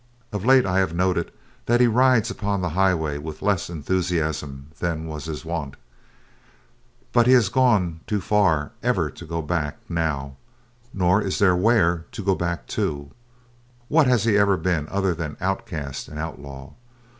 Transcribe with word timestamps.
Of 0.31 0.43
late 0.43 0.65
I 0.65 0.79
have 0.79 0.95
noted 0.95 1.31
that 1.67 1.79
he 1.79 1.85
rides 1.85 2.31
upon 2.31 2.59
the 2.59 2.69
highway 2.69 3.19
with 3.19 3.43
less 3.43 3.69
enthusiasm 3.69 4.69
than 4.79 5.05
was 5.05 5.25
his 5.25 5.45
wont, 5.45 5.75
but 7.13 7.27
he 7.27 7.33
has 7.33 7.49
gone 7.49 7.99
too 8.07 8.19
far 8.19 8.71
ever 8.81 9.11
to 9.11 9.25
go 9.27 9.43
back 9.43 9.77
now; 9.87 10.37
nor 10.91 11.21
is 11.21 11.37
there 11.37 11.55
where 11.55 12.05
to 12.13 12.23
go 12.23 12.33
back 12.33 12.65
to. 12.81 13.11
What 13.89 14.07
has 14.07 14.23
he 14.23 14.39
ever 14.39 14.57
been 14.57 14.87
other 14.89 15.13
than 15.13 15.37
outcast 15.39 16.07
and 16.07 16.17
outlaw? 16.17 16.71